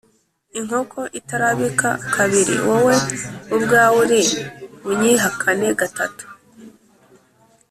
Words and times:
“inkoko 0.59 0.99
itarabika 1.19 1.89
kabiri, 2.15 2.55
wowe 2.67 2.95
ubwawe 3.55 3.95
uri 4.03 4.21
bunyihakane 4.83 5.67
gatatu 5.79 6.25